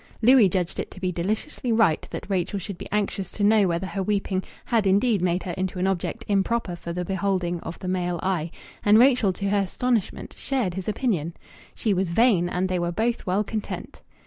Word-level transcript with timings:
Louis 0.23 0.49
judged 0.49 0.79
it 0.79 0.89
to 0.89 0.99
be 0.99 1.11
deliciously 1.11 1.71
right 1.71 2.01
that 2.09 2.27
Rachel 2.27 2.57
should 2.57 2.79
be 2.79 2.87
anxious 2.91 3.29
to 3.33 3.43
know 3.43 3.67
whether 3.67 3.85
her 3.85 4.01
weeping 4.01 4.43
had 4.65 4.87
indeed 4.87 5.21
made 5.21 5.43
her 5.43 5.51
into 5.51 5.77
an 5.77 5.85
object 5.85 6.25
improper 6.27 6.75
for 6.75 6.91
the 6.91 7.05
beholding 7.05 7.59
of 7.59 7.77
the 7.77 7.87
male 7.87 8.19
eye, 8.23 8.49
and 8.83 8.97
Rachel 8.97 9.31
to 9.33 9.49
her 9.49 9.59
astonishment 9.59 10.33
shared 10.35 10.73
his 10.73 10.89
opinion. 10.89 11.35
She 11.75 11.93
was 11.93 12.09
"vain," 12.09 12.49
and 12.49 12.67
they 12.67 12.79
were 12.79 12.91
both 12.91 13.27
well 13.27 13.43
content. 13.43 14.01